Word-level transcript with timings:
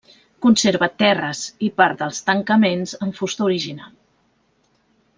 Conserva 0.45 0.87
terres 1.01 1.41
i 1.67 1.69
part 1.83 2.01
dels 2.05 2.23
tancaments 2.31 2.97
en 3.09 3.15
fusta 3.23 3.49
original. 3.53 3.97